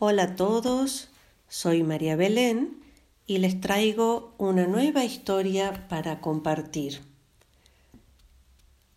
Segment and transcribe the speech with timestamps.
[0.00, 1.08] Hola a todos,
[1.48, 2.78] soy María Belén
[3.26, 7.00] y les traigo una nueva historia para compartir.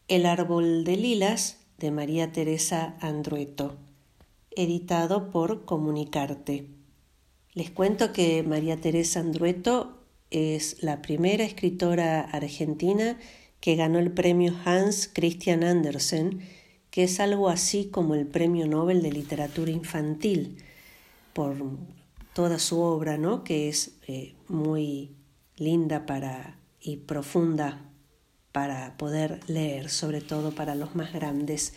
[0.08, 3.78] El árbol de lilas de María Teresa Andrueto,
[4.52, 6.68] editado por Comunicarte.
[7.56, 9.98] Les cuento que María Teresa Andrueto
[10.30, 13.18] es la primera escritora argentina
[13.60, 16.42] que ganó el premio Hans Christian Andersen,
[16.92, 20.58] que es algo así como el Premio Nobel de Literatura Infantil,
[21.34, 21.56] por
[22.34, 23.44] toda su obra, ¿no?
[23.44, 25.16] que es eh, muy
[25.58, 27.82] linda para, y profunda
[28.52, 31.74] para poder leer, sobre todo para los más grandes.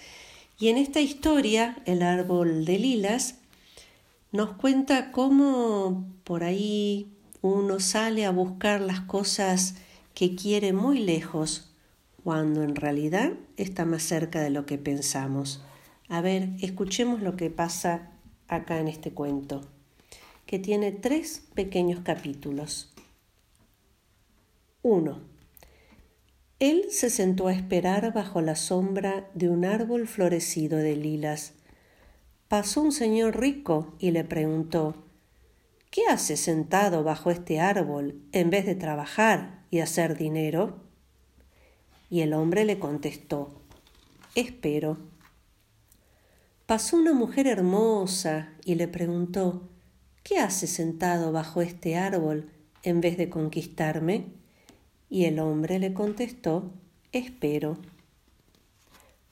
[0.59, 3.37] Y en esta historia, El árbol de lilas,
[4.33, 7.13] nos cuenta cómo por ahí
[7.43, 9.77] uno sale a buscar las cosas
[10.15, 11.71] que quiere muy lejos,
[12.23, 15.63] cuando en realidad está más cerca de lo que pensamos.
[16.09, 18.14] A ver, escuchemos lo que pasa
[18.49, 19.63] acá en este cuento,
[20.47, 22.93] que tiene tres pequeños capítulos.
[24.83, 25.21] 1.
[26.59, 31.55] Él se sentó a esperar bajo la sombra de un árbol florecido de lilas
[32.55, 34.95] pasó un señor rico y le preguntó
[35.91, 40.77] ¿Qué hace sentado bajo este árbol en vez de trabajar y hacer dinero?
[42.11, 43.61] Y el hombre le contestó
[44.37, 44.99] Espero.
[46.67, 49.69] Pasó una mujer hermosa y le preguntó
[50.23, 52.49] ¿Qué hace sentado bajo este árbol
[52.83, 54.29] en vez de conquistarme?
[55.11, 56.73] Y el hombre le contestó
[57.13, 57.77] Espero.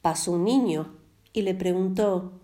[0.02, 0.94] Pasó un niño
[1.32, 2.38] y le preguntó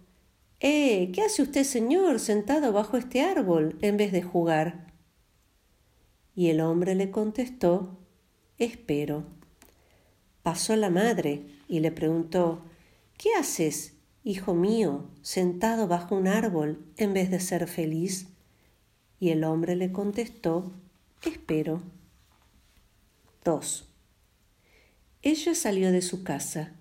[0.58, 4.95] Eh, ¿qué hace usted, señor, sentado bajo este árbol en vez de jugar?
[6.34, 7.98] Y el hombre le contestó
[8.56, 9.25] Espero.
[10.42, 12.62] Pasó la madre y le preguntó
[13.19, 18.28] ¿Qué haces, hijo mío, sentado bajo un árbol en vez de ser feliz?
[19.20, 20.72] Y el hombre le contestó
[21.24, 21.83] Espero.
[23.44, 23.89] 2.
[25.23, 26.73] Ella salió de su casa,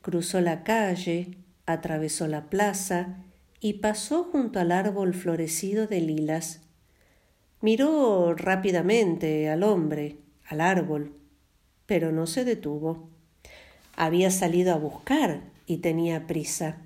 [0.00, 3.18] cruzó la calle, atravesó la plaza
[3.60, 6.60] y pasó junto al árbol florecido de lilas.
[7.60, 11.14] Miró rápidamente al hombre, al árbol,
[11.86, 13.08] pero no se detuvo.
[13.96, 16.82] Había salido a buscar y tenía prisa.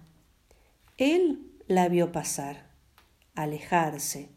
[0.96, 2.70] Él la vio pasar,
[3.34, 4.30] alejarse,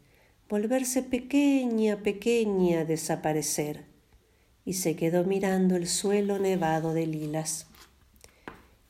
[0.48, 3.86] volverse pequeña, pequeña, desaparecer,
[4.64, 7.66] y se quedó mirando el suelo nevado de lilas.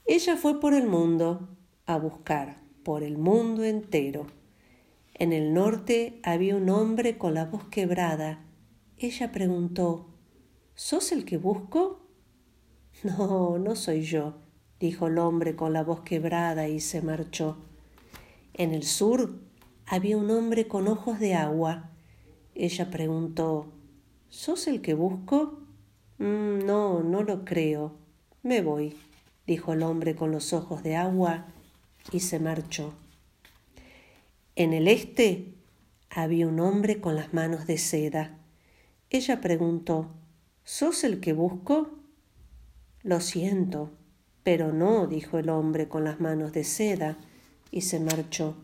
[0.04, 1.48] Ella fue por el mundo
[1.86, 4.26] a buscar, por el mundo entero.
[5.14, 8.44] En el norte había un hombre con la voz quebrada.
[8.98, 10.08] Ella preguntó
[10.74, 12.00] ¿Sos el que busco?
[13.04, 14.34] No, no soy yo,
[14.82, 17.56] dijo el hombre con la voz quebrada y se marchó.
[18.52, 19.38] En el sur
[19.86, 21.90] había un hombre con ojos de agua.
[22.56, 23.72] Ella preguntó
[24.28, 25.60] ¿Sos el que busco?
[26.18, 27.94] Mm, no, no lo creo.
[28.42, 28.96] Me voy
[29.46, 31.46] dijo el hombre con los ojos de agua
[32.10, 32.92] y se marchó.
[34.56, 35.54] En el este
[36.10, 38.36] había un hombre con las manos de seda.
[39.10, 40.10] Ella preguntó
[40.64, 41.90] ¿Sos el que busco?
[43.02, 43.92] Lo siento,
[44.42, 47.16] pero no, dijo el hombre con las manos de seda
[47.70, 48.56] y se marchó.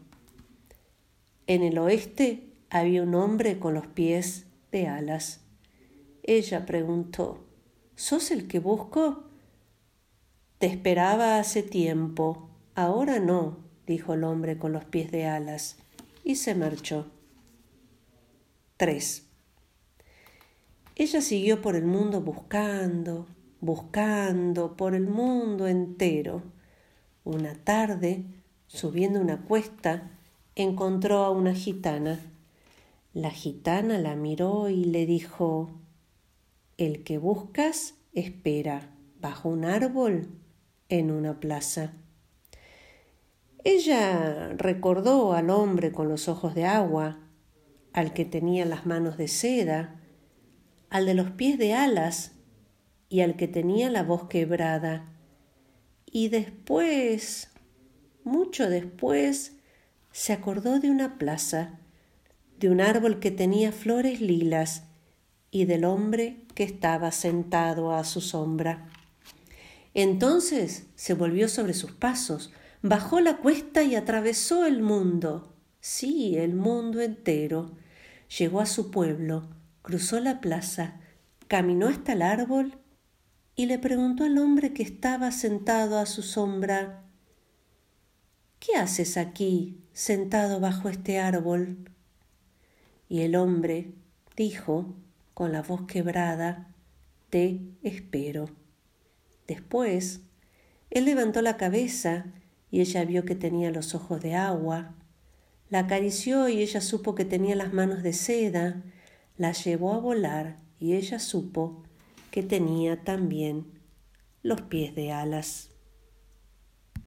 [1.46, 5.40] En el oeste había un hombre con los pies de alas.
[6.22, 7.44] Ella preguntó
[7.94, 9.24] ¿Sos el que busco?
[10.58, 15.78] Te esperaba hace tiempo, ahora no, dijo el hombre con los pies de alas,
[16.22, 17.06] y se marchó.
[18.76, 19.24] 3.
[20.96, 23.26] Ella siguió por el mundo buscando,
[23.60, 26.42] buscando por el mundo entero.
[27.24, 28.24] Una tarde,
[28.66, 30.10] subiendo una cuesta,
[30.54, 32.20] encontró a una gitana.
[33.12, 35.70] La gitana la miró y le dijo
[36.76, 40.28] El que buscas espera bajo un árbol
[40.88, 41.92] en una plaza.
[43.64, 47.18] Ella recordó al hombre con los ojos de agua,
[47.92, 50.00] al que tenía las manos de seda,
[50.88, 52.37] al de los pies de alas
[53.08, 55.06] y al que tenía la voz quebrada.
[56.06, 57.50] Y después,
[58.24, 59.56] mucho después,
[60.12, 61.78] se acordó de una plaza,
[62.58, 64.84] de un árbol que tenía flores lilas
[65.50, 68.88] y del hombre que estaba sentado a su sombra.
[69.94, 72.52] Entonces se volvió sobre sus pasos,
[72.82, 77.72] bajó la cuesta y atravesó el mundo, sí, el mundo entero.
[78.38, 79.48] Llegó a su pueblo,
[79.82, 81.00] cruzó la plaza,
[81.46, 82.78] caminó hasta el árbol
[83.58, 87.02] y le preguntó al hombre que estaba sentado a su sombra
[88.60, 91.90] ¿Qué haces aquí, sentado bajo este árbol.
[93.08, 93.94] Y el hombre
[94.36, 94.94] dijo,
[95.34, 96.72] con la voz quebrada,
[97.30, 98.48] Te espero.
[99.48, 100.20] Después,
[100.90, 102.26] él levantó la cabeza
[102.70, 104.94] y ella vio que tenía los ojos de agua.
[105.68, 108.84] La acarició y ella supo que tenía las manos de seda.
[109.36, 111.82] La llevó a volar y ella supo
[112.30, 113.80] que tenía también
[114.42, 115.70] los pies de alas.